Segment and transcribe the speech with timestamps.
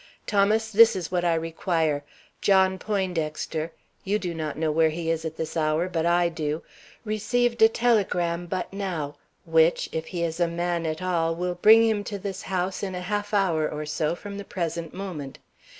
[0.25, 2.03] Thomas, this is what I require:
[2.41, 3.71] John Poindexter
[4.03, 6.63] you do not know where he is at this hour, but I do
[7.05, 11.87] received a telegram but now, which, if he is a man at all, will bring
[11.87, 15.37] him to this house in a half hour or so from the present moment.